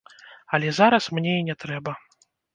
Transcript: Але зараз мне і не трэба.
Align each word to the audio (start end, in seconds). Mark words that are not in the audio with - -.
Але 0.57 0.71
зараз 0.79 1.11
мне 1.19 1.37
і 1.43 1.45
не 1.51 1.55
трэба. 1.67 1.97